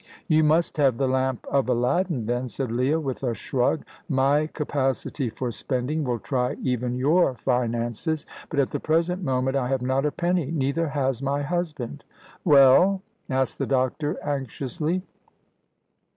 [0.27, 3.85] "You must have the lamp of Aladdin, then," said Leah, with a shrug.
[4.09, 8.25] "My capacity for spending will try even your finances.
[8.49, 12.03] But at the present moment I have not a penny, neither has my husband."
[12.43, 15.03] "Well?" asked the doctor, anxiously.